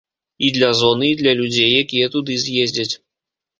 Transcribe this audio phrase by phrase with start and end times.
[0.45, 2.91] І для зоны, і для людзей, якія туды з'ездзяць.